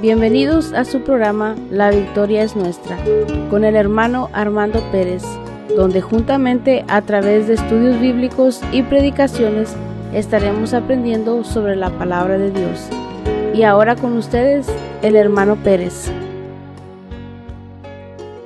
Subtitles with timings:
[0.00, 2.96] Bienvenidos a su programa La Victoria es Nuestra,
[3.50, 5.24] con el hermano Armando Pérez,
[5.76, 9.74] donde juntamente a través de estudios bíblicos y predicaciones
[10.12, 12.88] estaremos aprendiendo sobre la palabra de Dios.
[13.54, 14.68] Y ahora con ustedes,
[15.02, 16.12] el hermano Pérez.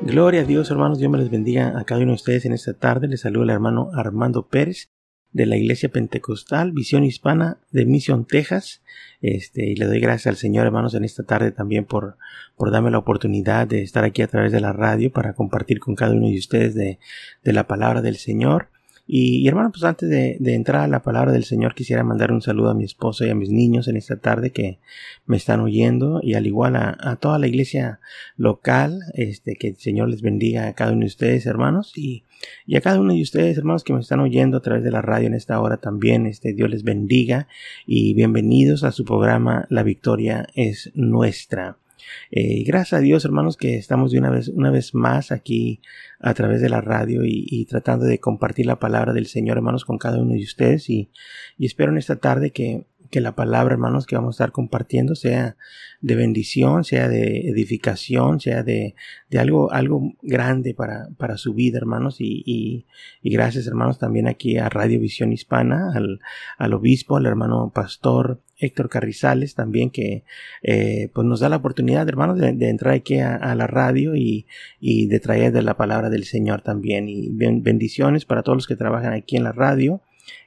[0.00, 0.98] Gloria a Dios, hermanos.
[0.98, 3.08] Dios me les bendiga a cada uno de ustedes en esta tarde.
[3.08, 4.91] Les saluda el hermano Armando Pérez
[5.32, 8.82] de la Iglesia Pentecostal Visión Hispana de Mission, Texas.
[9.20, 12.16] Este, y le doy gracias al Señor, hermanos, en esta tarde también por,
[12.56, 15.94] por darme la oportunidad de estar aquí a través de la radio para compartir con
[15.94, 16.98] cada uno de ustedes de,
[17.44, 18.68] de la palabra del Señor.
[19.06, 22.70] Y, hermano, pues antes de, entrar a la palabra del Señor, quisiera mandar un saludo
[22.70, 24.78] a mi esposa y a mis niños en esta tarde que
[25.26, 26.20] me están oyendo.
[26.22, 28.00] Y al igual a, toda la iglesia
[28.36, 32.24] local, este, que el Señor les bendiga a cada uno de ustedes, hermanos, y,
[32.64, 35.02] y a cada uno de ustedes, hermanos, que me están oyendo a través de la
[35.02, 37.48] radio en esta hora también, este, Dios les bendiga.
[37.86, 41.81] Y bienvenidos a su programa La Victoria es Nuestra.
[42.30, 45.80] Eh, gracias a Dios, hermanos, que estamos de una vez, una vez más aquí
[46.20, 49.98] a través de la radio y, tratando de compartir la palabra del Señor, hermanos, con
[49.98, 50.88] cada uno de ustedes.
[50.88, 51.10] Y,
[51.58, 55.56] espero en esta tarde que, que la palabra, hermanos, que vamos a estar compartiendo sea
[56.00, 58.94] de bendición, sea de edificación, sea de,
[59.28, 62.16] de algo, algo grande para, para su vida, hermanos.
[62.18, 62.86] Y,
[63.22, 66.20] gracias, hermanos, también aquí a Radio Visión Hispana, al,
[66.56, 70.24] al obispo, al hermano pastor Héctor Carrizales también que
[70.62, 74.46] eh, pues nos da la oportunidad hermanos de, entrar aquí a, la radio y,
[74.80, 77.08] y, de traer de la palabra del Señor también.
[77.08, 80.00] Y bendiciones para todos los que trabajan aquí en la radio.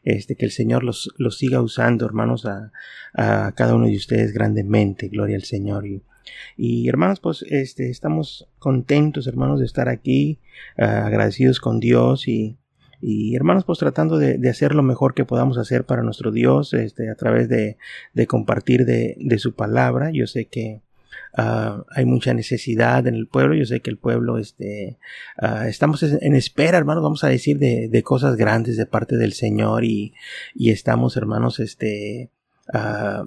[0.04, 2.72] Este, que el Señor los, los siga usando, hermanos, a,
[3.14, 5.86] a, cada uno de ustedes grandemente, gloria al Señor.
[5.86, 6.02] Y,
[6.58, 10.40] y hermanos, pues este, estamos contentos, hermanos, de estar aquí,
[10.78, 12.58] ah, agradecidos con Dios y,
[13.08, 17.10] y hermanos, pues tratando de, hacer lo mejor que podamos hacer para nuestro Dios, este,
[17.10, 17.78] a través de,
[18.14, 20.12] de compartir de, su palabra.
[20.12, 20.82] Yo sé que
[21.38, 23.56] Ah, hay mucha necesidad en el pueblo.
[23.56, 24.98] Yo sé que el pueblo, este,
[25.42, 29.84] uh, estamos en espera, hermanos, vamos a decir, de, cosas grandes de parte del Señor
[29.84, 30.14] y,
[30.54, 32.30] y estamos, hermanos, este,
[32.74, 33.26] uh,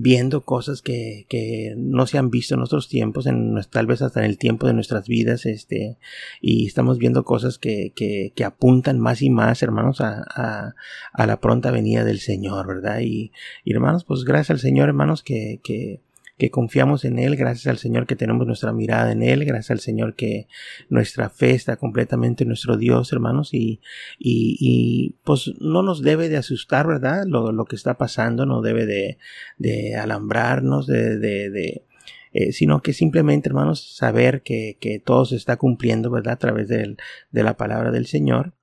[0.00, 4.20] viendo cosas que, que, no se han visto en otros tiempos, en, tal vez hasta
[4.20, 5.98] en el tiempo de nuestras vidas, este,
[6.40, 10.74] y estamos viendo cosas que, que, que apuntan más y más, hermanos, a, a,
[11.12, 13.00] a, la pronta venida del Señor, ¿verdad?
[13.00, 13.32] Y,
[13.64, 16.00] y hermanos, pues gracias al Señor, hermanos, que, que,
[16.38, 19.80] que confiamos en Él, gracias al Señor que tenemos nuestra mirada en Él, gracias al
[19.80, 20.46] Señor que
[20.88, 23.80] nuestra fe está completamente en nuestro Dios, hermanos, y,
[24.18, 27.24] y, y pues no nos debe de asustar, ¿verdad?
[27.26, 29.18] Lo, lo que está pasando, no debe de,
[29.58, 31.84] de alambrarnos, de, de, de
[32.32, 36.34] eh, sino que simplemente, hermanos, saber que, que todo se está cumpliendo, ¿verdad?
[36.34, 36.96] A través de,
[37.30, 38.54] de la palabra del Señor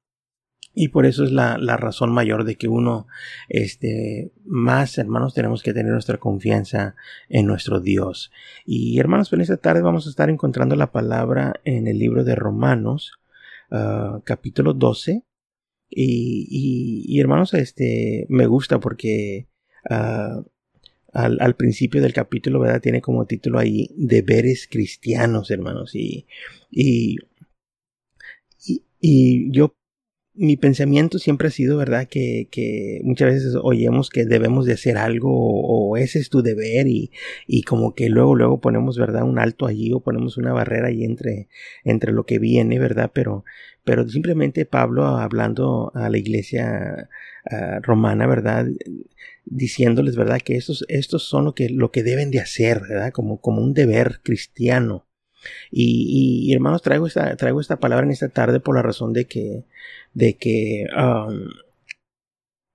[0.75, 3.07] y por eso es la, la, razón mayor de que uno,
[3.47, 6.95] este, más hermanos, tenemos que tener nuestra confianza
[7.29, 8.29] en nuestro Dios.
[8.65, 12.35] Y hermanos, en esta tarde vamos a estar encontrando la palabra en el libro de
[12.35, 13.13] Romanos,
[13.71, 15.23] uh, capítulo 12.
[15.89, 19.47] Y, y, hermanos, este, me gusta porque
[19.89, 20.43] uh,
[21.13, 22.81] al, al, principio del capítulo, ¿verdad?
[22.81, 25.95] Tiene como título ahí deberes cristianos, hermanos.
[25.95, 26.27] Y,
[26.69, 27.17] y,
[28.99, 29.73] y yo
[30.38, 32.07] mi pensamiento siempre ha sido, ¿verdad?
[32.09, 37.12] Que, muchas veces oímos que debemos de hacer algo o, ese es tu deber y,
[37.47, 39.23] y, como que luego, luego ponemos, ¿verdad?
[39.23, 41.47] Un alto allí o ponemos una barrera ahí entre,
[41.84, 43.12] entre lo que viene, ¿verdad?
[43.13, 43.46] Pero,
[43.84, 47.09] pero simplemente Pablo hablando a la iglesia
[47.52, 48.67] uh, romana, ¿verdad?
[49.46, 50.41] Diciéndoles, ¿verdad?
[50.41, 53.12] Que estos, estos son lo que, lo que deben de hacer, ¿verdad?
[53.12, 55.04] Como, como un deber cristiano.
[55.72, 59.66] Y, hermanos, traigo esta, traigo esta palabra en esta tarde por la razón de que,
[60.13, 61.50] de que um,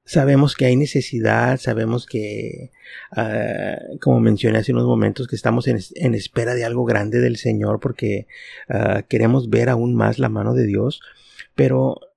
[0.04, 2.70] sabemos que hay necesidad, sabemos que,
[3.16, 7.36] uh, como mencioné hace unos momentos, que estamos en, en espera de algo grande del
[7.36, 8.26] Señor porque
[8.68, 11.00] uh, queremos ver aún más la mano de Dios,
[11.54, 12.09] pero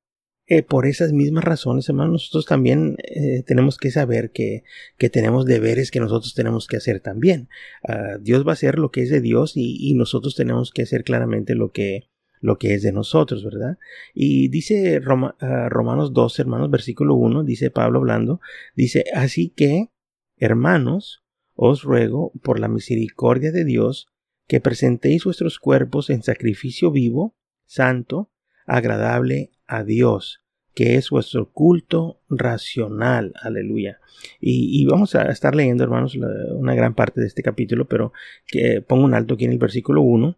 [0.46, 4.64] eh, por esas mismas razones, hermanos, nosotros también eh, tenemos que saber que,
[4.98, 7.48] que, tenemos deberes que nosotros tenemos que hacer también.
[7.88, 11.06] Uh, Dios va a hacer lo que es de Dios y, nosotros tenemos que hacer
[11.06, 12.10] claramente lo que,
[12.42, 13.78] lo que es de nosotros, ¿verdad?
[14.13, 18.42] Y dice uh, Romanos 2, hermanos, versículo 1, dice Pablo hablando,
[18.75, 19.92] dice, así que,
[20.36, 21.24] hermanos,
[21.56, 24.07] os ruego por la misericordia de Dios
[24.48, 28.30] que presentéis vuestros cuerpos en sacrificio vivo, santo,
[28.66, 30.42] agradable a Dios,
[30.74, 33.34] que es vuestro culto racional.
[33.42, 34.00] Aleluya.
[34.40, 38.14] Y, vamos a estar leyendo, hermanos, una gran parte de este capítulo, pero
[38.48, 40.38] que pongo un alto aquí en el versículo 1.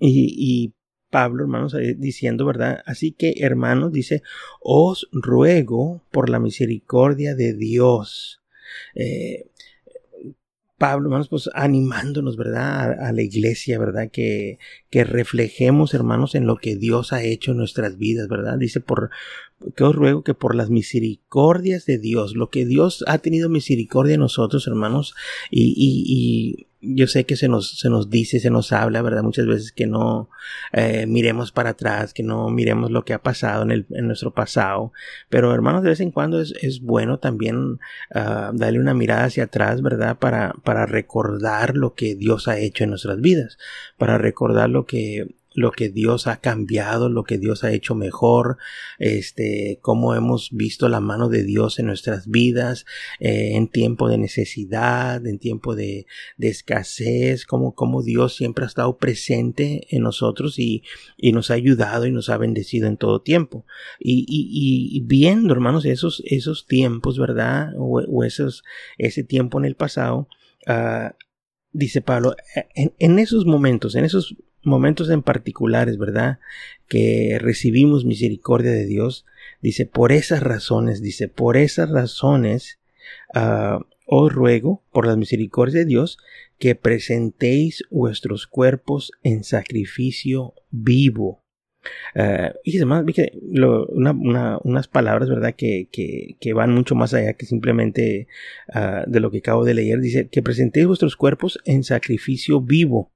[0.00, 0.74] Y,
[1.10, 2.82] Pablo, hermanos, diciendo, ¿verdad?
[2.84, 4.22] Así que, hermanos, dice,
[4.60, 8.42] os ruego por la misericordia de Dios.
[8.94, 9.50] Eh,
[10.78, 12.92] Pablo, hermanos, pues animándonos, ¿verdad?
[13.04, 14.10] A, la iglesia, ¿verdad?
[14.12, 14.58] Que,
[14.90, 18.56] que reflejemos, hermanos, en lo que Dios ha hecho en nuestras vidas, ¿verdad?
[18.58, 19.10] Dice, por,
[19.74, 24.12] que os ruego que por las misericordias de Dios, lo que Dios ha tenido misericordia
[24.12, 25.14] de nosotros, hermanos,
[25.50, 29.22] y, y, yo sé que se nos, se nos dice, se nos habla, ¿verdad?
[29.22, 30.30] Muchas veces que no
[30.72, 34.32] eh, miremos para atrás, que no miremos lo que ha pasado en, el, en nuestro
[34.32, 34.92] pasado.
[35.28, 37.80] Pero, hermanos, de vez en cuando es, es bueno también
[38.14, 40.18] uh, darle una mirada hacia atrás, ¿verdad?
[40.18, 43.58] Para, para recordar lo que Dios ha hecho en nuestras vidas,
[43.96, 48.58] para recordar lo que lo que Dios ha cambiado, lo que Dios ha hecho mejor,
[48.98, 52.86] este, cómo hemos visto la mano de Dios en nuestras vidas,
[53.18, 56.06] eh, en tiempo de necesidad, en tiempo de,
[56.38, 60.84] escasez, cómo, cómo, Dios siempre ha estado presente en nosotros y,
[61.16, 63.66] y, nos ha ayudado y nos ha bendecido en todo tiempo.
[63.98, 67.72] Y, y, viendo, hermanos, esos, esos tiempos, ¿verdad?
[67.76, 68.62] O, esos,
[68.96, 70.28] ese tiempo en el pasado,
[70.68, 71.10] uh,
[71.72, 72.36] dice Pablo,
[72.76, 74.36] en, en, esos momentos, en esos
[74.68, 76.38] momentos en particulares, ¿verdad?
[76.88, 79.24] Que recibimos misericordia de Dios.
[79.60, 82.78] Dice, por esas razones, dice, por esas razones,
[83.34, 86.18] uh, os ruego, por la misericordia de Dios,
[86.58, 91.42] que presentéis vuestros cuerpos en sacrificio vivo.
[92.14, 93.04] Uh, y además,
[93.50, 95.54] lo, una, unas palabras, ¿verdad?
[95.54, 98.26] Que, que, que, van mucho más allá que simplemente
[98.74, 100.00] uh, de lo que acabo de leer.
[100.00, 103.12] Dice, que presentéis vuestros cuerpos en sacrificio vivo.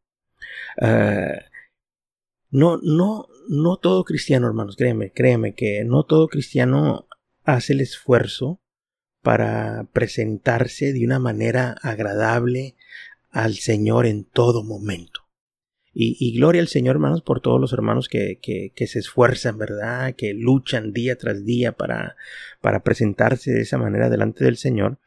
[0.81, 1.41] Uh,
[2.51, 7.07] no, no, no todo cristiano, hermanos, créeme, créeme que no todo cristiano
[7.45, 8.61] hace el esfuerzo
[9.23, 12.77] para presentarse de una manera agradable
[13.31, 15.21] al Señor en todo momento.
[15.95, 19.59] Y, y, gloria al Señor, hermanos, por todos los hermanos que, que, que, se esfuerzan,
[19.59, 20.15] ¿verdad?
[20.17, 22.17] Que luchan día tras día para,
[22.63, 24.99] para presentarse de esa manera delante del Señor.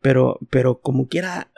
[0.00, 1.52] Pero, pero como quiera,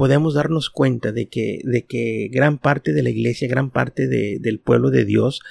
[0.00, 4.38] podemos darnos cuenta de que, de que gran parte de la iglesia, gran parte de,
[4.40, 5.42] del pueblo de Dios,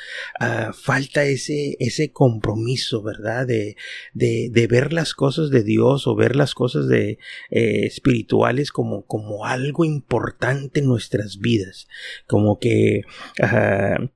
[0.42, 3.46] uh, falta ese, ese compromiso, ¿verdad?
[3.46, 3.76] De,
[4.16, 7.20] de, ver las cosas de Dios o ver las cosas de,
[7.52, 11.88] eh, espirituales como, como algo importante en nuestras vidas.
[12.26, 13.02] Como que,
[13.44, 14.08] uh,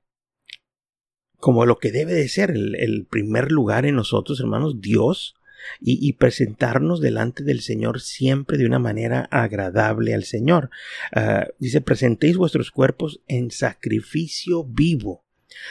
[1.37, 5.35] como lo que debe de ser el primer lugar en nosotros, hermanos, Dios,
[5.79, 10.69] y, presentarnos delante del Señor siempre de una manera agradable al Señor.
[11.11, 15.23] Ah, dice, presentéis vuestros cuerpos en sacrificio vivo.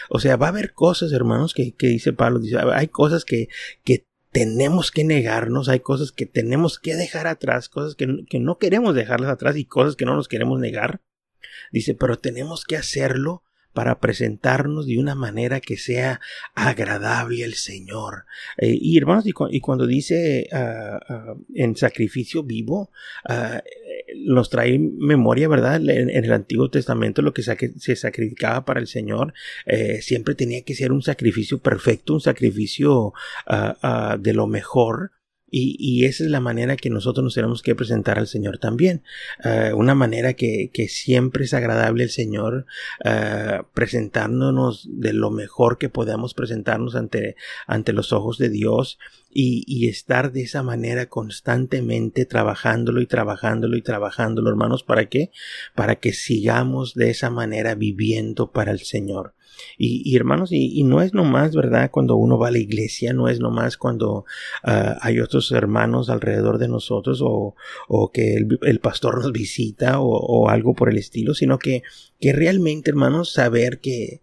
[0.09, 3.49] O sea, va a haber cosas, hermanos, que, dice Pablo, dice, hay cosas que,
[3.85, 8.59] que tenemos que negarnos, hay cosas que tenemos que dejar atrás, cosas que, que no
[8.59, 11.01] queremos dejarlas atrás y cosas que no nos queremos negar.
[11.71, 13.43] Dice, pero tenemos que hacerlo
[13.73, 16.21] para presentarnos de una manera que sea
[16.55, 18.25] agradable al Señor.
[18.59, 22.91] Eh, y hermanos, y, cuando dice uh, uh, en sacrificio vivo,
[23.29, 23.59] uh,
[24.17, 25.77] nos trae memoria, ¿verdad?
[25.77, 29.33] En, en, el Antiguo Testamento lo que se sacrificaba para el Señor
[29.67, 33.13] eh, siempre tenía que ser un sacrificio perfecto, un sacrificio
[34.19, 35.13] de lo mejor.
[35.55, 39.03] Y, y, esa es la manera que nosotros nos tenemos que presentar al Señor también.
[39.45, 42.65] Uh, una manera que, que, siempre es agradable al Señor,
[43.05, 48.99] uh, presentándonos de lo mejor que podamos presentarnos ante, ante los ojos de Dios
[49.31, 54.83] y, y, estar de esa manera constantemente trabajándolo y trabajándolo y trabajándolo, hermanos.
[54.85, 55.33] ¿Para qué?
[55.75, 59.35] Para que sigamos de esa manera viviendo para el Señor.
[59.79, 61.91] Y, hermanos, y, no es nomás, ¿verdad?
[61.91, 64.25] Cuando uno va a la iglesia, no es nomás cuando
[64.65, 67.55] uh, hay otros hermanos alrededor de nosotros o,
[67.89, 71.83] o que el, el, pastor nos visita o, o, algo por el estilo, sino que,
[72.21, 74.23] que realmente, hermanos, saber que,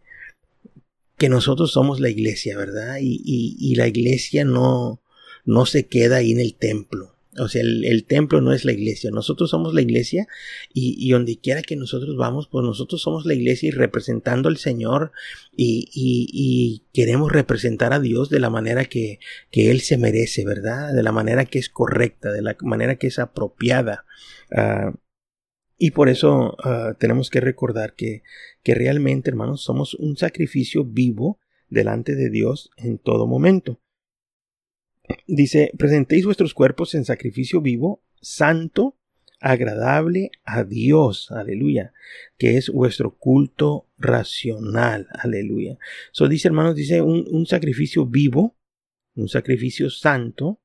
[1.17, 2.98] que nosotros somos la iglesia, ¿verdad?
[3.01, 5.01] Y, y, y la iglesia no,
[5.46, 7.08] no se queda ahí en el templo.
[7.39, 10.27] O sea, el, templo no es la iglesia, nosotros somos la iglesia
[10.74, 15.12] y, donde quiera que nosotros vamos, pues nosotros somos la iglesia y representando al Señor
[15.55, 19.19] y, y, queremos representar a Dios de la manera que,
[19.51, 20.93] que, Él se merece, ¿verdad?
[20.93, 24.05] De la manera que es correcta, de la manera que es apropiada.
[24.51, 24.98] Uh,
[25.77, 28.24] y por eso uh, tenemos que recordar que,
[28.63, 33.79] que realmente, hermanos, somos un sacrificio vivo delante de Dios en todo momento.
[35.27, 38.97] Dice, presentéis vuestros cuerpos en sacrificio vivo, santo,
[39.39, 41.93] agradable a Dios, aleluya,
[42.37, 45.77] que es vuestro culto racional, aleluya.
[46.11, 48.57] So dice, hermanos, dice un, un sacrificio vivo,
[49.15, 50.61] un sacrificio santo,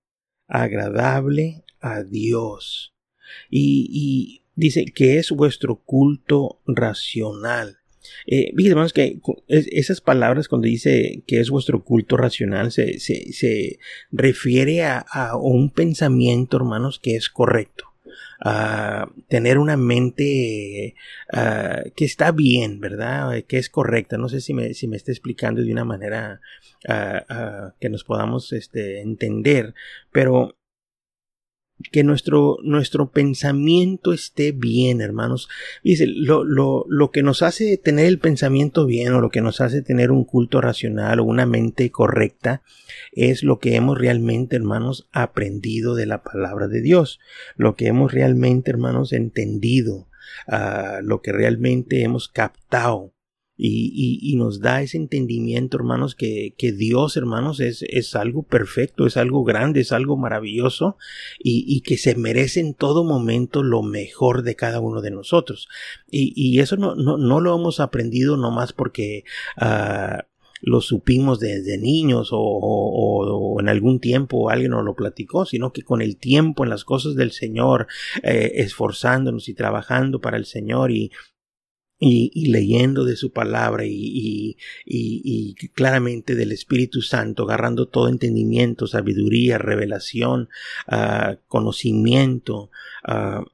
[0.47, 2.95] agradable a Dios.
[3.49, 7.79] Y, y dice que es vuestro culto racional.
[8.27, 9.19] Eh, hermanos, que
[9.49, 13.79] esas palabras cuando dice que es vuestro culto racional se, se, se
[14.11, 17.85] refiere a, a, un pensamiento, hermanos, que es correcto.
[18.41, 20.95] a tener una mente
[21.97, 23.43] que está bien, ¿verdad?
[23.45, 24.19] Que es correcta.
[24.19, 26.41] No sé si me, si me está explicando de una manera
[27.81, 29.75] que nos podamos este, entender,
[30.13, 30.57] pero
[31.91, 35.49] que nuestro, nuestro pensamiento esté bien, hermanos.
[35.83, 39.61] Dice, lo, lo, lo que nos hace tener el pensamiento bien o lo que nos
[39.61, 42.63] hace tener un culto racional o una mente correcta
[43.13, 47.21] es lo que hemos realmente, hermanos, aprendido de la palabra de Dios.
[47.57, 50.09] Lo que hemos realmente, hermanos, entendido.
[50.49, 53.14] Uh, lo que realmente hemos captado
[53.57, 59.07] y, y, nos da ese entendimiento, hermanos, que, que Dios, hermanos, es, es, algo perfecto,
[59.07, 60.97] es algo grande, es algo maravilloso
[61.39, 65.69] y, y, que se merece en todo momento lo mejor de cada uno de nosotros.
[66.11, 69.25] Y, eso no, no, no, lo hemos aprendido nomás porque
[69.61, 70.19] uh,
[70.61, 75.83] lo supimos desde niños o, o, en algún tiempo alguien nos lo platicó, sino que
[75.83, 77.87] con el tiempo en las cosas del Señor,
[78.23, 81.13] eh, esforzándonos y trabajando para el Señor y,
[82.05, 89.59] y, leyendo de su palabra y, y, claramente del Espíritu Santo, agarrando todo entendimiento, sabiduría,
[89.59, 90.49] revelación,
[90.91, 92.71] uh, conocimiento,
[93.09, 93.45] uh,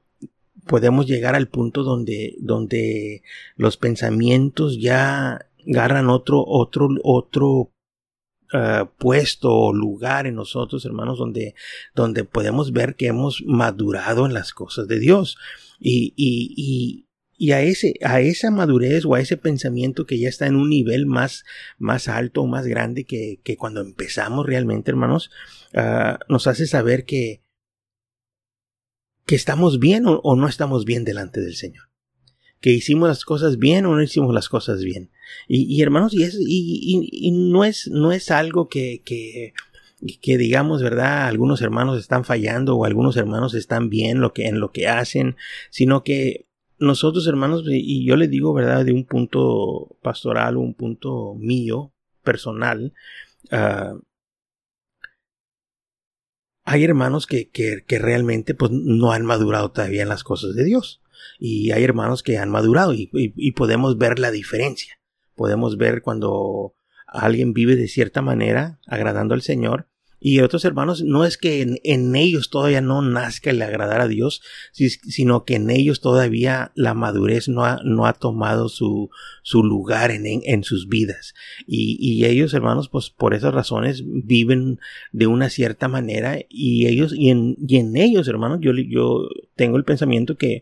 [0.67, 3.23] podemos llegar al punto donde, donde
[3.55, 7.71] los pensamientos ya agarran otro, otro, otro
[8.53, 11.55] Uh, puesto o lugar en nosotros, hermanos, donde,
[11.95, 15.37] donde podemos ver que hemos madurado en las cosas de Dios.
[15.79, 17.05] Y, y, y
[17.49, 21.07] a ese, a esa madurez o a ese pensamiento que ya está en un nivel
[21.07, 21.43] más,
[21.79, 25.31] más alto o más grande que, que cuando empezamos realmente, hermanos,
[25.73, 27.41] uh, nos hace saber que,
[29.25, 31.89] que estamos bien o, no estamos bien delante del Señor.
[32.59, 35.09] Que hicimos las cosas bien o no hicimos las cosas bien.
[35.47, 39.53] Y, y hermanos, y, y, y, no, es, no es algo que, que,
[40.21, 41.25] que digamos, ¿verdad?
[41.25, 45.37] Algunos hermanos están fallando o algunos hermanos están bien lo que, en lo que hacen,
[45.71, 46.50] sino que
[46.81, 48.83] nosotros hermanos, y yo le digo, ¿verdad?
[48.83, 52.93] De un punto pastoral un punto mío, personal,
[53.51, 53.99] uh,
[56.63, 60.63] hay hermanos que, que, que, realmente pues no han madurado todavía en las cosas de
[60.63, 61.01] Dios.
[61.39, 64.99] Y hay hermanos que han madurado y podemos ver la diferencia.
[65.35, 66.75] Podemos ver cuando
[67.07, 69.90] alguien vive de cierta manera, agradando al Señor,
[70.23, 74.43] y otros hermanos, no es que en, ellos todavía no nazca el agradar a Dios,
[74.71, 79.09] sino que en ellos todavía la madurez no ha, no ha tomado su,
[79.41, 81.33] su lugar en, en, sus vidas.
[81.65, 84.79] Y, y, ellos, hermanos, pues por esas razones viven
[85.11, 89.77] de una cierta manera y ellos, y en, y en ellos, hermanos, yo, yo tengo
[89.77, 90.61] el pensamiento que,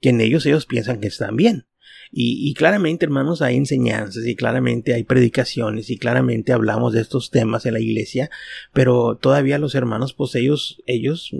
[0.00, 1.66] que en ellos ellos piensan que están bien.
[2.12, 7.66] Y, claramente, hermanos, hay enseñanzas y claramente hay predicaciones y claramente hablamos de estos temas
[7.66, 8.30] en la iglesia,
[8.72, 11.30] pero todavía los hermanos, pues ellos, ellos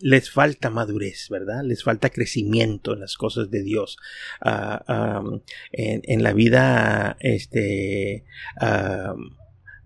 [0.00, 1.62] les falta madurez, ¿verdad?
[1.64, 3.96] Les falta crecimiento en las cosas de Dios,
[4.44, 5.40] uh,
[5.72, 8.24] en, la vida, este,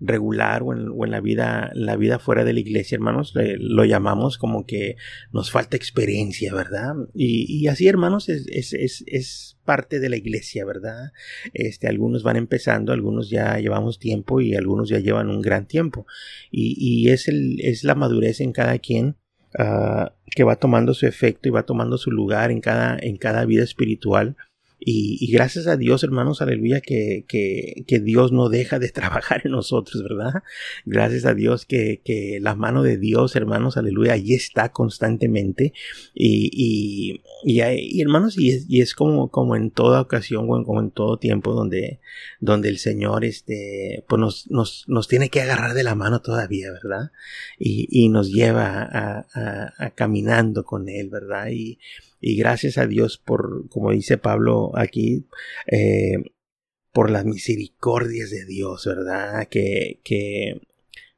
[0.06, 4.66] regular o en, la vida la vida fuera de la iglesia hermanos lo llamamos como
[4.66, 4.96] que
[5.32, 11.12] nos falta experiencia verdad y, así hermanos es, es, es, parte de la iglesia verdad
[11.54, 16.06] este algunos van empezando algunos ya llevamos tiempo y algunos ya llevan un gran tiempo.
[16.50, 19.16] Y, es es la madurez en cada quien
[19.58, 23.44] uh, que va tomando su efecto y va tomando su lugar en cada en cada
[23.44, 24.36] vida espiritual
[24.84, 29.52] y, gracias a Dios, hermanos, aleluya, que, que, que, Dios no deja de trabajar en
[29.52, 30.42] nosotros, ¿verdad?
[30.84, 35.72] Gracias a Dios que, que la mano de Dios, hermanos, aleluya, allí está constantemente.
[36.14, 40.90] Y, y, y, hermanos, y es, y es como, como en toda ocasión, como en
[40.90, 42.00] todo tiempo donde,
[42.40, 46.70] donde el Señor, este, pues nos, nos, nos tiene que agarrar de la mano todavía,
[46.72, 47.10] ¿verdad?
[47.58, 51.48] Y, y nos lleva a, caminando con Él, ¿verdad?
[51.50, 51.78] Y,
[52.20, 55.26] y gracias a Dios por, como dice Pablo aquí,
[55.66, 56.16] eh,
[56.92, 59.48] por las misericordias de Dios, ¿verdad?
[59.48, 60.60] Que, que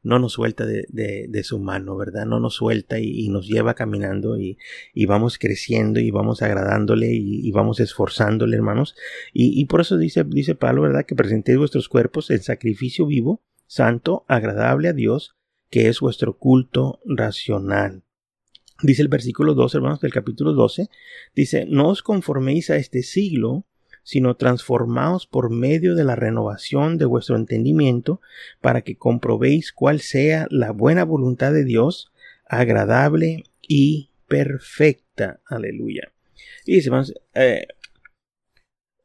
[0.07, 2.27] no nos suelta de, de, su mano, ¿verdad?
[2.27, 4.57] No nos suelta y, nos lleva caminando y,
[4.95, 8.95] y, vamos creciendo y vamos agradándole y, vamos esforzándole, hermanos.
[9.33, 11.05] Y, por eso dice, dice Pablo, ¿verdad?
[11.07, 15.37] Que presentéis vuestros cuerpos en sacrificio vivo, santo, agradable a Dios,
[15.71, 18.05] que es vuestro culto racional.
[18.83, 20.89] Dice el versículo 2, hermanos, del capítulo 12,
[21.35, 23.67] dice, no os conforméis a este siglo,
[24.07, 28.21] sino transformaos por medio de la renovación de vuestro entendimiento,
[28.61, 32.13] para que comprobéis cuál sea la buena voluntad de Dios,
[32.49, 35.41] agradable y perfecta.
[35.45, 36.13] Aleluya.
[36.65, 37.67] Y dice, hermanos, eh,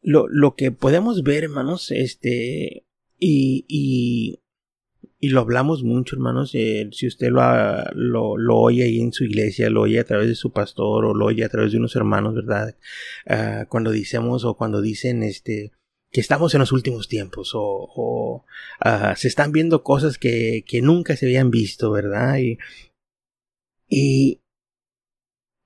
[0.03, 2.85] lo, lo, que podemos ver, hermanos, este,
[3.17, 4.40] y, y
[5.23, 6.49] y lo hablamos mucho, hermanos.
[6.55, 10.33] Eh, si usted lo, lo, oye ahí en su iglesia, lo oye a través de
[10.33, 12.75] su pastor o lo oye a través de unos hermanos, ¿verdad?
[13.27, 15.71] Ah, cuando decimos o cuando dicen este
[16.11, 18.45] que estamos en los últimos tiempos o, o
[18.83, 22.39] uh, se están viendo cosas que, que, nunca se habían visto, ¿verdad?
[22.39, 22.57] Y,
[23.87, 24.41] y,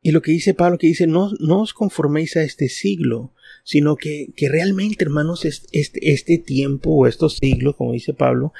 [0.03, 3.33] y lo que dice Pablo, que dice, no, no os conforméis a este siglo,
[3.65, 8.53] sino que, que realmente, hermanos, este, este tiempo o estos siglos, como dice Pablo,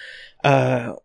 [0.44, 1.00] uh,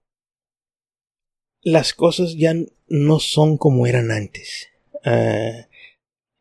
[1.63, 2.55] las cosas ya
[2.89, 4.69] no son como eran antes.
[5.05, 5.67] Uh,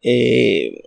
[0.01, 0.81] eh,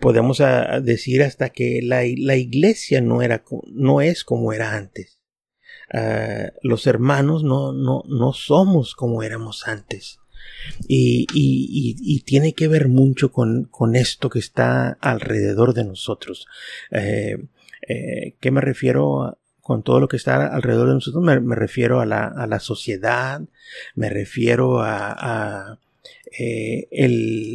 [0.00, 0.42] podemos
[0.82, 5.20] decir hasta que la, la, iglesia no era no es como era antes.
[6.62, 10.17] Los hermanos no, no, no somos como éramos antes.
[10.86, 16.46] Y, tiene que ver mucho con, esto que está alrededor de nosotros.
[16.90, 17.38] Eh,
[17.88, 21.22] eh, ¿Qué me refiero con todo lo que está alrededor de nosotros?
[21.22, 23.40] Me, me refiero a la, a sociedad,
[23.94, 25.78] me refiero a, a
[26.38, 26.88] eh,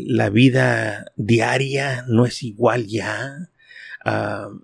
[0.08, 3.50] la vida diaria no es igual ya.
[4.06, 4.60] Uh,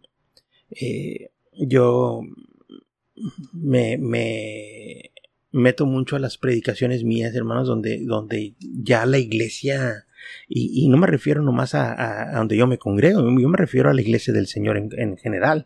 [0.71, 2.21] eh, yo
[3.53, 5.11] me,
[5.51, 10.05] meto mucho a las predicaciones mías, hermanos, donde, donde ya la iglesia
[10.47, 14.01] y, no me refiero nomás a, donde yo me congrego, yo me refiero a la
[14.01, 15.65] iglesia del Señor en, en general.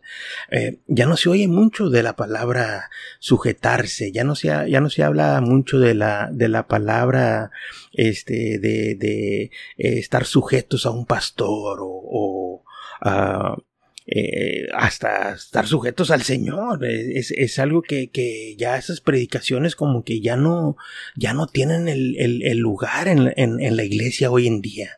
[0.50, 4.90] Eh, ya no se oye mucho de la palabra sujetarse, ya no se, ya no
[4.90, 7.50] se habla mucho de la, de la palabra
[7.92, 12.64] este, de, de eh, estar sujetos a un pastor o, o
[13.00, 13.56] a
[14.06, 16.84] eh, hasta estar sujetos al Señor.
[16.84, 20.76] Es, es algo que, que, ya esas predicaciones como que ya no,
[21.16, 24.90] ya no tienen el, el, lugar en, en, la iglesia hoy en día.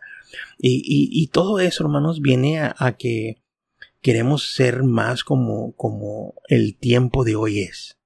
[0.58, 0.82] Y,
[1.12, 3.42] y, todo eso, hermanos, viene a, que
[4.00, 7.98] queremos ser más como, como el tiempo de hoy es.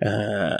[0.00, 0.56] Uh,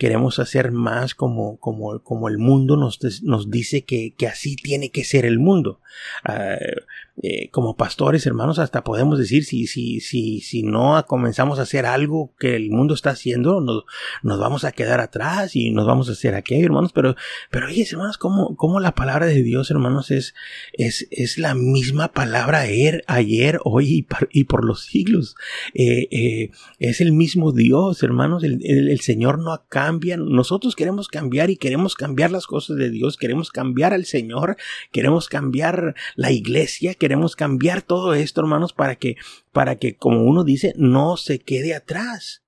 [0.00, 4.90] queremos hacer más como, como, como el mundo nos, nos dice que, que, así tiene
[4.90, 5.80] que ser el mundo.
[6.26, 6.80] Uh,
[7.22, 11.84] eh, como pastores, hermanos, hasta podemos decir si, si, si, si no comenzamos a hacer
[11.84, 13.84] algo que el mundo está haciendo, nos,
[14.22, 16.92] nos vamos a quedar atrás y nos vamos a hacer aquello, hermanos.
[16.94, 17.16] Pero,
[17.50, 20.34] pero oye, hermanos, como, como la palabra de Dios, hermanos, es,
[20.72, 25.34] es, es la misma palabra ayer, ayer hoy y por, y por los siglos.
[25.74, 28.44] Eh, eh, es el mismo Dios, hermanos.
[28.44, 29.52] El, el, el Señor no
[29.98, 33.16] Nosotros queremos cambiar y queremos cambiar las cosas de Dios.
[33.16, 34.56] Queremos cambiar al Señor.
[34.90, 36.94] Queremos cambiar la iglesia.
[36.94, 39.16] Queremos queremos cambiar todo esto, hermanos, para que,
[39.50, 42.44] para que, como uno dice, no se quede atrás.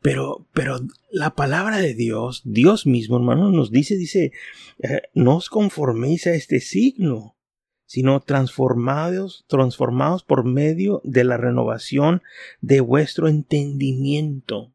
[0.00, 0.78] Pero, pero
[1.10, 4.30] la palabra de Dios, Dios mismo, hermanos, nos dice, dice,
[4.78, 7.36] eh, no os conforméis a este signo,
[7.86, 12.22] sino transformados, transformados por medio de la renovación
[12.60, 14.72] de vuestro entendimiento.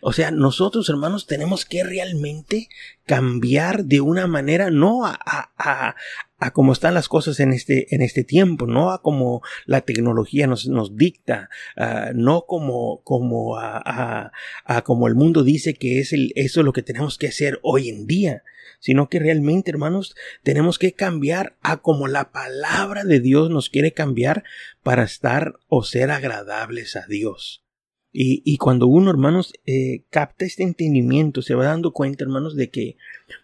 [0.00, 2.68] O sea, nosotros, hermanos, tenemos que realmente
[3.06, 5.96] cambiar de una manera, no a, a,
[6.42, 10.48] a cómo están las cosas en este, en este tiempo, no a como la tecnología
[10.48, 14.32] nos, nos dicta, uh, no como, como a, a,
[14.64, 17.60] a, como el mundo dice que es el, eso es lo que tenemos que hacer
[17.62, 18.42] hoy en día,
[18.80, 23.92] sino que realmente, hermanos, tenemos que cambiar a como la palabra de Dios nos quiere
[23.92, 24.42] cambiar
[24.82, 27.61] para estar o ser agradables a Dios.
[28.12, 32.70] Y, y cuando uno, hermanos, eh, capta este entendimiento, se va dando cuenta, hermanos, de
[32.70, 32.96] que,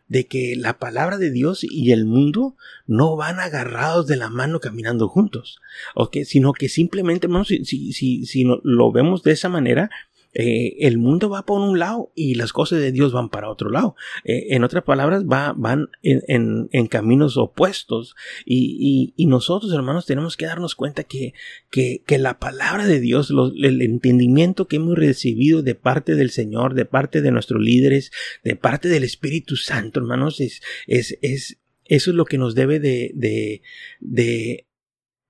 [0.08, 2.54] de que la palabra de Dios y el mundo
[2.86, 5.60] no van agarrados de la mano caminando juntos,
[5.94, 6.18] ¿ok?
[6.24, 9.90] Sino que simplemente, hermanos, si, si, si, si lo vemos de esa manera,
[10.34, 13.70] eh, el mundo va por un lado y las cosas de Dios van para otro
[13.70, 13.96] lado.
[14.24, 18.14] Eh, en otras palabras, va, van en, caminos opuestos.
[18.44, 21.34] Y, nosotros, hermanos, tenemos que darnos cuenta que,
[21.70, 26.84] que, la palabra de Dios, el entendimiento que hemos recibido de parte del Señor, de
[26.84, 28.10] parte de nuestros líderes,
[28.42, 32.80] de parte del Espíritu Santo, hermanos, es, es, es eso es lo que nos debe
[32.80, 33.62] de, de,
[34.00, 34.68] de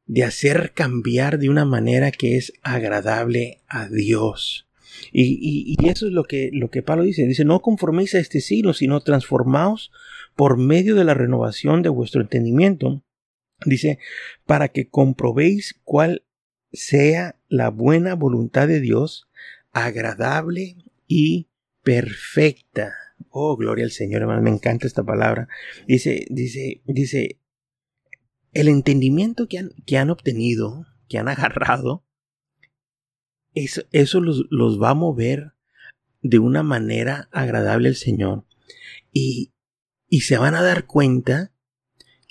[0.08, 4.67] de hacer cambiar de una manera que es agradable a Dios.
[5.12, 7.26] Y, eso es lo que, lo que Pablo dice.
[7.26, 9.90] Dice, no conforméis a este siglo, sino transformaos
[10.36, 13.02] por medio de la renovación de vuestro entendimiento.
[13.64, 13.98] Dice,
[14.46, 16.24] para que comprobéis cuál
[16.72, 19.28] sea la buena voluntad de Dios,
[19.72, 21.48] agradable y
[21.82, 22.94] perfecta.
[23.30, 25.48] Oh, gloria al Señor, hermano, me encanta esta palabra.
[25.86, 27.40] Dice, dice, dice,
[28.52, 32.04] el entendimiento que han, que han obtenido, que han agarrado,
[33.64, 35.52] eso, eso los, los, va a mover
[36.22, 38.44] de una manera agradable al Señor
[39.12, 39.52] y,
[40.08, 41.52] y se van a dar cuenta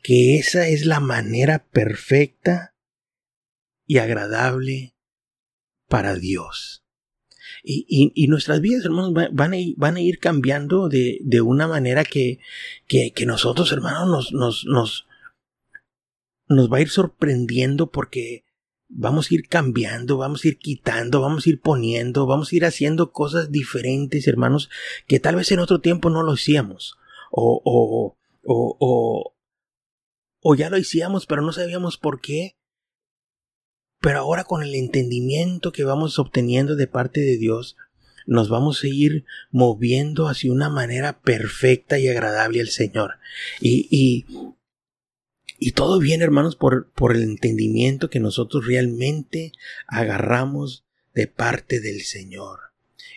[0.04, 2.76] que esa es la manera perfecta
[3.86, 4.96] y agradable
[5.88, 6.84] para Dios.
[7.64, 12.06] Y, nuestras vidas, hermanos, van a ir, van a ir cambiando de, de una manera
[12.06, 12.40] que,
[12.88, 15.08] que, que, nosotros, hermanos, nos, nos, nos,
[16.48, 18.46] nos va a ir sorprendiendo porque
[18.90, 22.66] vamos a ir cambiando, vamos a ir quitando, vamos a ir poniendo, vamos a ir
[22.66, 24.70] haciendo cosas diferentes, hermanos,
[25.08, 26.98] que tal vez en otro tiempo no lo hacíamos.
[27.32, 29.36] O, o, o, o,
[30.42, 32.56] o ya lo hacíamos, pero no sabíamos por qué.
[34.00, 37.76] Pero ahora con el entendimiento que vamos obteniendo de parte de Dios,
[38.28, 43.16] nos vamos a ir moviendo hacia una manera perfecta y agradable al Señor.
[43.60, 44.26] Y, y,
[45.58, 49.54] y todo viene, hermanos, por, por el entendimiento que nosotros realmente
[49.88, 52.68] agarramos de parte del Señor.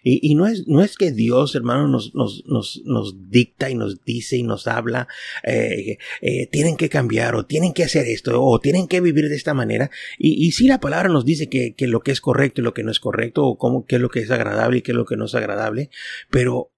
[0.02, 4.02] Y, no, es, no es que Dios, hermano, nos, nos, nos, nos dicta y nos
[4.02, 5.08] dice y nos habla,
[5.44, 9.36] eh, eh, tienen que cambiar o tienen que hacer esto o tienen que vivir de
[9.36, 9.90] esta manera.
[10.18, 12.72] Y, y sí la palabra nos dice que, que lo que es correcto y lo
[12.72, 14.96] que no es correcto o cómo, qué es lo que es agradable y qué es
[14.96, 15.90] lo que no es agradable.
[16.30, 16.72] Pero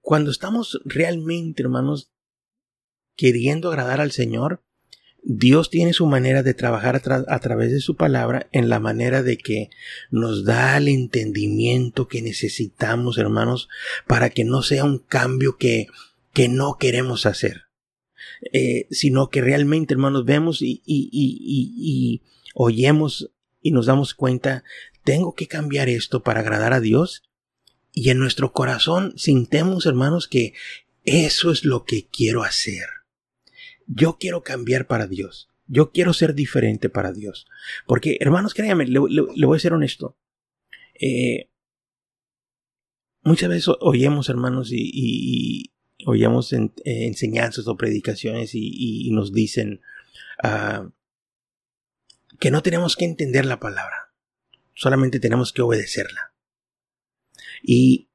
[0.00, 2.13] cuando estamos realmente, hermanos,
[3.16, 4.62] queriendo agradar al Señor,
[5.26, 9.38] Dios tiene su manera de trabajar a, través de su palabra en la manera de
[9.38, 9.70] que
[10.10, 13.70] nos da el entendimiento que necesitamos, hermanos,
[14.06, 15.86] para que no sea un cambio que,
[16.34, 17.62] que no queremos hacer,
[18.52, 22.22] eh, sino que realmente, hermanos, vemos y, y, y, y
[22.54, 23.30] oyemos
[23.62, 24.62] y nos damos cuenta,
[25.04, 27.22] tengo que cambiar esto para agradar a Dios.
[27.94, 30.52] Y en nuestro corazón sintemos, hermanos, que
[31.04, 32.93] eso es lo que quiero hacer
[33.86, 35.50] yo quiero cambiar para Dios.
[35.66, 37.46] Yo quiero ser diferente para Dios.
[37.86, 40.16] Porque, hermanos, créanme, le, voy a ser honesto.
[41.00, 41.50] Eh,
[43.22, 45.72] muchas veces oímos, hermanos, y, y,
[46.06, 49.80] eh, enseñanzas o predicaciones y, nos dicen
[50.42, 50.90] uh,
[52.38, 54.12] que no tenemos que entender la palabra.
[54.74, 56.34] Solamente tenemos que obedecerla.
[57.62, 58.08] Y,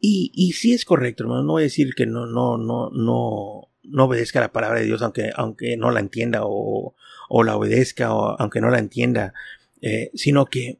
[0.00, 1.44] y, y sí es correcto, hermano.
[1.44, 5.02] No voy a decir que no, no, no, no, no obedezca la palabra de Dios
[5.02, 6.94] aunque, aunque no la entienda o,
[7.28, 9.34] o la obedezca o aunque no la entienda,
[9.80, 10.78] eh, sino que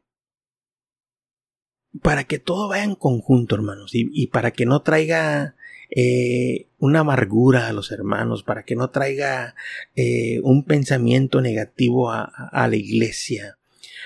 [2.01, 5.55] para que todo vaya en conjunto, hermanos, y, y para que no traiga
[5.89, 9.55] eh, una amargura a los hermanos, para que no traiga
[9.95, 13.57] eh, un pensamiento negativo a, a, la iglesia.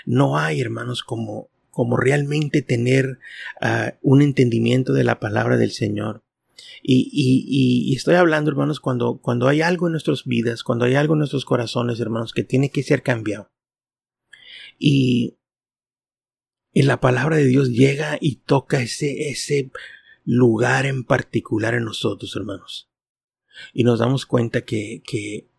[0.05, 3.19] No hay, hermanos, como, como realmente tener
[3.61, 6.23] uh, un entendimiento de la palabra del Señor
[6.87, 10.93] y, y, y, estoy hablando, hermanos, cuando, cuando hay algo en nuestras vidas, cuando hay
[10.93, 13.51] algo en nuestros corazones, hermanos, que tiene que ser cambiado.
[14.77, 15.39] Y,
[16.71, 19.71] y la palabra de Dios llega y toca ese, ese
[20.25, 22.91] lugar en particular en nosotros, hermanos.
[23.73, 25.49] Y nos damos cuenta que, que,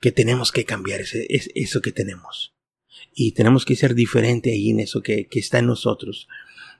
[0.00, 2.54] que tenemos que cambiar ese, eso que tenemos.
[3.14, 6.28] Y tenemos que ser diferente ahí en eso que, que está en nosotros.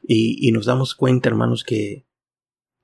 [0.02, 2.04] Y, y nos damos cuenta, hermanos, que,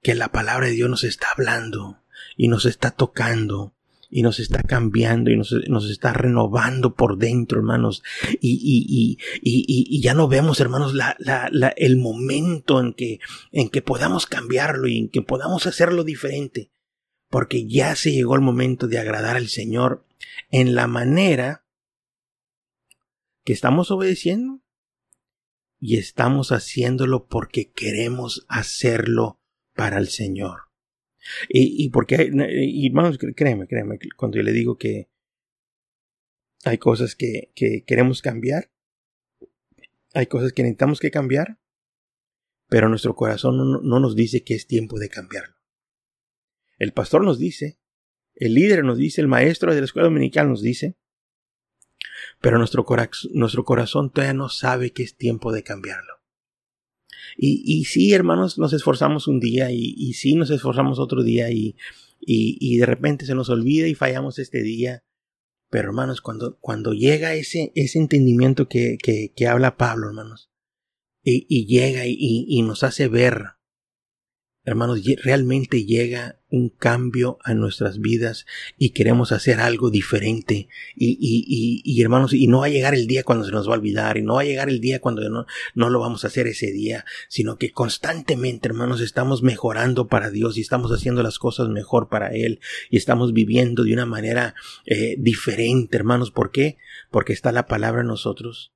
[0.08, 2.02] que la palabra de Dios nos está hablando
[2.34, 3.74] y nos está tocando
[4.08, 8.02] y nos está cambiando y nos, nos está renovando por dentro, hermanos.
[8.40, 10.94] Y, y, y, y, ya no vemos, hermanos,
[11.76, 13.20] el momento en que,
[13.52, 16.70] en que podamos cambiarlo y en que podamos hacerlo diferente.
[17.28, 20.06] Porque ya se llegó el momento de agradar al Señor
[20.50, 21.66] en la manera
[23.44, 24.62] que estamos obedeciendo
[25.78, 29.38] y estamos haciéndolo porque queremos hacerlo
[29.78, 30.62] para el Señor.
[31.48, 35.08] Y, y porque, y hermanos, créeme, créeme, cuando yo le digo que
[36.64, 38.72] hay cosas que, que queremos cambiar,
[40.14, 41.60] hay cosas que necesitamos que cambiar,
[42.66, 45.54] pero nuestro corazón no, no, nos dice que es tiempo de cambiarlo.
[46.78, 47.78] El pastor nos dice,
[48.34, 50.98] el líder nos dice, el maestro de la escuela dominical nos dice,
[52.40, 52.84] pero nuestro,
[53.32, 56.17] nuestro corazón todavía no sabe que es tiempo de cambiarlo.
[57.40, 61.50] Y, y sí, hermanos, nos esforzamos un día y, y sí nos esforzamos otro día
[61.50, 61.76] y,
[62.20, 65.04] y, y, de repente se nos olvida y fallamos este día.
[65.70, 70.50] Pero hermanos, cuando, cuando llega ese, ese entendimiento que, que, que habla Pablo, hermanos,
[71.22, 73.58] y, y llega y, y nos hace ver
[74.68, 78.46] hermanos, realmente llega un cambio a nuestras vidas
[78.78, 80.68] y queremos hacer algo diferente.
[80.96, 83.74] Y, y, y, hermanos, y no va a llegar el día cuando se nos va
[83.74, 86.28] a olvidar, y no va a llegar el día cuando no, no lo vamos a
[86.28, 91.38] hacer ese día, sino que constantemente, hermanos, estamos mejorando para Dios y estamos haciendo las
[91.38, 94.54] cosas mejor para Él y estamos viviendo de una manera
[94.86, 96.30] eh, diferente, hermanos.
[96.30, 96.78] ¿Por qué?
[97.10, 98.72] Porque está la palabra en nosotros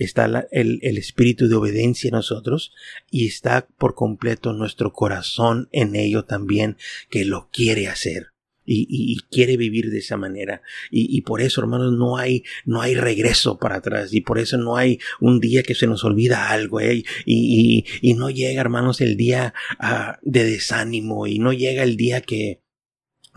[0.00, 2.72] está el, el, espíritu de obediencia en nosotros
[3.10, 6.78] y está por completo nuestro corazón en ello también
[7.10, 8.28] que lo quiere hacer.
[8.64, 10.62] y, quiere vivir de esa manera.
[10.90, 14.14] Y, por eso, hermanos, no hay, no hay regreso para atrás.
[14.14, 16.80] Y por eso no hay un día que se nos olvida algo.
[16.80, 17.02] ¿eh?
[17.26, 21.26] Y, no llega, hermanos, el día ah, de desánimo.
[21.26, 22.60] Y no llega el día que,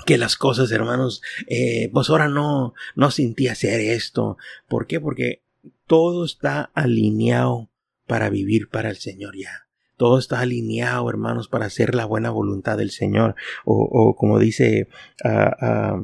[0.06, 4.38] que las cosas, hermanos, eh, pues ahora no, no sentí hacer esto.
[4.67, 4.99] ¿Por qué?
[4.99, 5.42] Porque
[5.88, 7.69] todo está alineado
[8.08, 9.67] para vivir para el Señor ya.
[9.98, 13.36] Todo está alineado, hermanos, para hacer la buena voluntad del Señor.
[13.63, 14.88] O, como dice
[15.24, 16.04] ah, ah,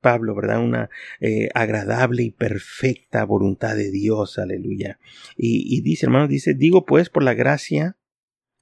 [0.00, 0.62] Pablo, ¿verdad?
[0.62, 4.98] Una eh, agradable y perfecta voluntad de Dios, aleluya.
[5.36, 7.96] Y, dice, hermanos, dice, digo pues por la gracia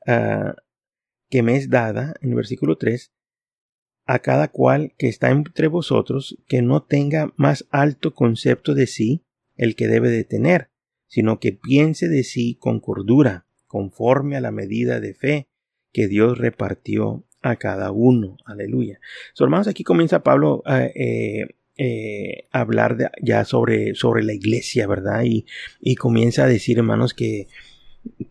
[0.06, 0.54] ah,
[1.28, 3.12] que me es dada, en el versículo 3,
[4.06, 9.24] a cada cual que está entre vosotros, que no tenga más alto concepto de sí
[9.62, 10.70] el que debe de tener,
[11.06, 15.48] sino que piense de sí con cordura, conforme a la medida de fe
[15.92, 18.38] que Dios repartió a cada uno.
[18.44, 18.98] Aleluya.
[19.38, 25.22] Hermanos, aquí comienza Pablo a eh, eh, hablar ya sobre, sobre la iglesia, ¿verdad?
[25.24, 25.46] Y,
[25.80, 27.46] y comienza a decir, hermanos, que,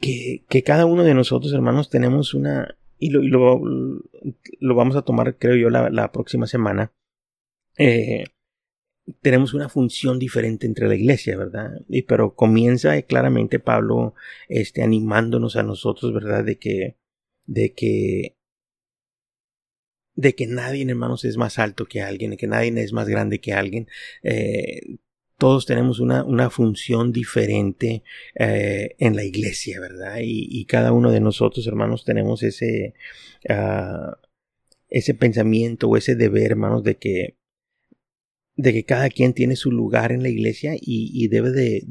[0.02, 3.62] que, cada uno de nosotros, hermanos, tenemos una, y lo, lo,
[4.60, 6.91] lo vamos a tomar, creo yo, la, la próxima semana.
[7.78, 8.26] Eh,
[9.21, 11.71] tenemos una función diferente entre la iglesia, ¿verdad?
[11.89, 14.15] Y, pero comienza claramente Pablo
[14.47, 16.43] este, animándonos a nosotros, ¿verdad?
[16.45, 16.97] De que,
[17.45, 18.37] de que,
[20.15, 23.53] de que nadie, hermanos, es más alto que alguien, que nadie es más grande que
[23.53, 23.87] alguien.
[24.23, 24.97] Eh,
[25.37, 28.03] todos tenemos una, una función diferente
[28.35, 30.17] eh, en la iglesia, ¿verdad?
[30.21, 32.93] Y, cada uno de nosotros, hermanos, tenemos ese,
[33.49, 34.11] uh,
[34.89, 37.40] ese pensamiento o ese deber, hermanos, de que
[38.55, 41.83] de que cada quien tiene su lugar en la iglesia y, debe de,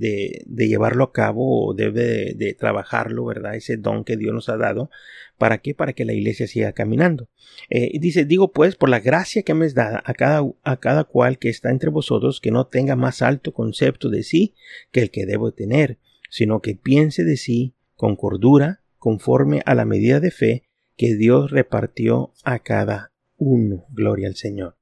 [0.46, 3.56] de, llevarlo a cabo o debe de, trabajarlo, ¿verdad?
[3.56, 4.90] Ese don que Dios nos ha dado.
[5.38, 5.74] ¿Para qué?
[5.74, 7.30] Para que la iglesia siga caminando.
[7.70, 11.04] Eh, dice, digo pues, por la gracia que me es dada a cada, a cada
[11.04, 14.54] cual que está entre vosotros, que no tenga más alto concepto de sí
[14.92, 19.86] que el que debo tener, sino que piense de sí con cordura, conforme a la
[19.86, 20.62] medida de fe
[20.96, 23.86] que Dios repartió a cada uno.
[23.90, 24.79] Gloria al Señor.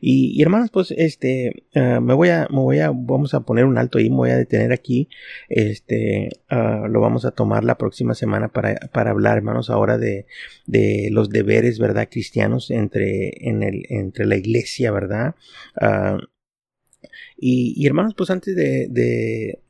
[0.00, 3.78] Y, hermanos, pues este, ah, me voy a, me voy a, vamos a poner un
[3.78, 5.08] alto ahí, me voy a detener aquí.
[5.48, 10.26] Este, ah, lo vamos a tomar la próxima semana para, para hablar, hermanos, ahora de,
[10.66, 12.08] de los deberes, ¿verdad?
[12.10, 15.34] Cristianos entre, en el, entre la iglesia, ¿verdad?
[15.80, 16.18] Ah,
[17.36, 18.88] y, hermanos, pues antes de,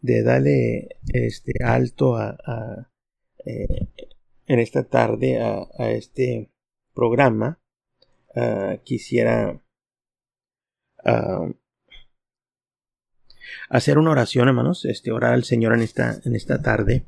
[0.01, 2.91] de, darle este alto a,
[3.45, 3.89] eh,
[4.47, 6.51] en esta tarde a este
[6.95, 7.61] programa,
[8.85, 9.61] quisiera
[13.69, 17.05] hacer una oración, hermanos, este, orar al Señor en esta, en esta tarde,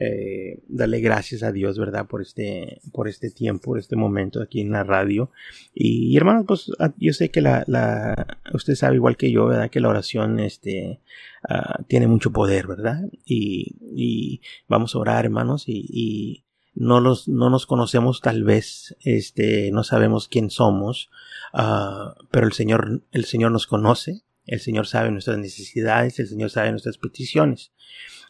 [0.00, 2.06] eh, darle gracias a Dios, ¿verdad?
[2.06, 5.30] Por este, por este tiempo, por este momento aquí en la radio.
[5.74, 9.70] Y, hermanos, pues yo sé que la, la, usted sabe igual que yo, ¿verdad?
[9.70, 11.00] Que la oración, este,
[11.48, 13.02] ah, tiene mucho poder, ¿verdad?
[13.24, 16.44] Y, y, vamos a orar, hermanos, y
[16.78, 21.10] no, los, no nos conocemos tal vez, este, no sabemos quién somos,
[21.52, 26.50] uh, pero el Señor, el Señor nos conoce, el Señor sabe nuestras necesidades, el Señor
[26.50, 27.72] sabe nuestras peticiones.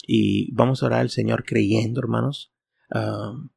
[0.06, 2.50] Y vamos a orar al Señor creyendo, hermanos,
[2.94, 3.48] uh,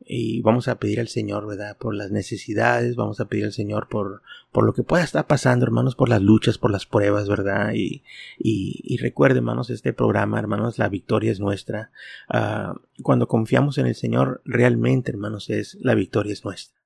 [0.00, 1.76] y vamos a pedir al Señor, ¿verdad?
[1.76, 5.66] Por las necesidades, vamos a pedir al Señor por, por lo que pueda estar pasando,
[5.66, 7.72] hermanos, por las luchas, por las pruebas, ¿verdad?
[7.74, 8.02] Y,
[8.38, 11.90] y, y recuerde, hermanos, este programa, hermanos, la victoria es nuestra.
[12.32, 16.78] Uh, cuando confiamos en el Señor, realmente, hermanos, es la victoria es nuestra.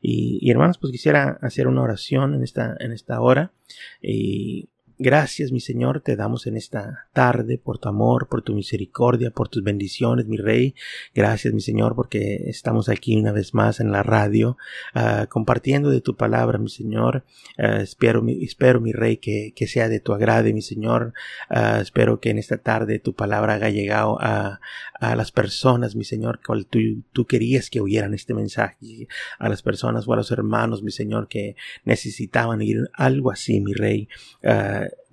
[0.00, 3.52] Y, y, hermanos, pues quisiera hacer una oración en esta, en esta hora.
[4.00, 9.32] Y Gracias, mi Señor, te damos en esta tarde por tu amor, por tu misericordia,
[9.32, 10.76] por tus bendiciones, mi Rey.
[11.12, 14.56] Gracias, mi Señor, porque estamos aquí una vez más en la radio,
[14.94, 17.24] uh, compartiendo de tu palabra, mi Señor.
[17.58, 21.12] Uh, espero, mi, espero, mi Rey, que, que, sea de tu agrade, mi Señor.
[21.50, 24.60] Uh, espero que en esta tarde tu palabra haya llegado a,
[25.00, 26.78] a las personas, mi Señor, cual tú,
[27.12, 29.08] tú querías que oyeran este mensaje.
[29.40, 33.72] A las personas o a los hermanos, mi Señor, que necesitaban oír algo así, mi
[33.74, 34.08] Rey.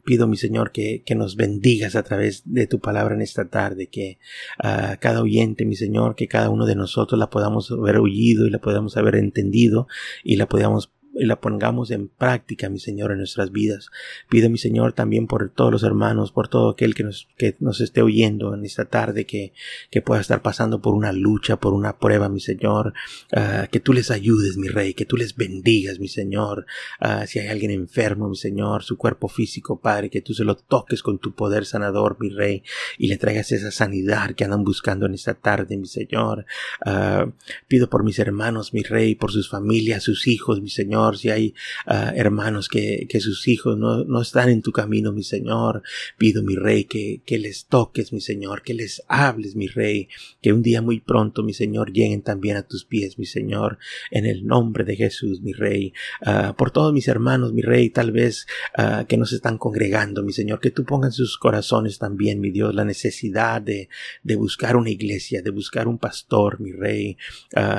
[0.03, 3.87] Pido, mi Señor, que, que, nos bendigas a través de tu palabra en esta tarde,
[3.87, 4.19] que
[4.57, 8.49] a cada oyente, mi Señor, que cada uno de nosotros la podamos haber oído y
[8.49, 9.87] la podamos haber entendido
[10.23, 13.89] y la podamos y la pongamos en práctica, mi Señor, en nuestras vidas.
[14.29, 17.81] Pido, mi Señor, también por todos los hermanos, por todo aquel que nos, que nos
[17.81, 19.53] esté oyendo en esta tarde, que,
[19.89, 22.93] que pueda estar pasando por una lucha, por una prueba, mi Señor,
[23.33, 26.65] uh, que tú les ayudes, mi Rey, que tú les bendigas, mi Señor.
[27.01, 30.55] Uh, si hay alguien enfermo, mi Señor, su cuerpo físico, Padre, que tú se lo
[30.55, 32.63] toques con tu poder sanador, mi Rey,
[32.97, 36.45] y le traigas esa sanidad que andan buscando en esta tarde, mi Señor.
[36.85, 37.31] Uh,
[37.67, 41.53] pido por mis hermanos, mi Rey, por sus familias, sus hijos, mi Señor, Si hay
[41.85, 45.83] ah, hermanos que, sus hijos no, no, están en tu camino, mi Señor,
[46.17, 50.07] pido, mi Rey, que, que les toques, mi Señor, que les hables, mi Rey,
[50.41, 53.77] que un día muy pronto, mi Señor, lleguen también a tus pies, mi Señor,
[54.09, 55.93] en el nombre de Jesús, mi Rey,
[56.25, 60.33] ah, por todos mis hermanos, mi Rey, tal vez ah, que nos están congregando, mi
[60.33, 63.89] Señor, que tú pongas sus corazones también, mi Dios, la necesidad de,
[64.23, 67.17] de buscar una iglesia, de buscar un pastor, mi Rey,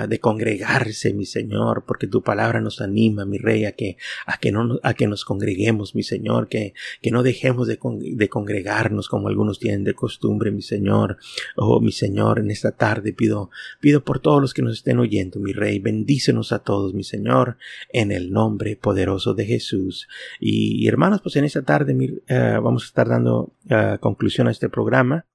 [0.09, 3.97] de congregarse, mi Señor, porque tu palabra nos anima, mi Rey, a que,
[4.27, 8.29] a que, no, a que nos congreguemos, mi Señor, que, que no dejemos de, de
[8.29, 11.19] congregarnos como algunos tienen de costumbre, mi Señor.
[11.57, 15.41] Oh, mi Señor, en esta tarde pido, pido por todos los que nos estén oyendo,
[15.41, 17.57] mi Rey, bendícenos a todos, mi Señor,
[17.93, 20.09] en el nombre poderoso de Jesús.
[20.41, 21.97] Y, hermanos, pues en esta tarde
[22.27, 25.27] eh, vamos a estar dando uh, conclusión a este programa.